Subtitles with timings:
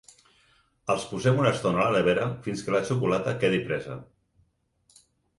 [0.93, 3.99] Els posem una estona a la nevera fins que la xocolata quedi presa.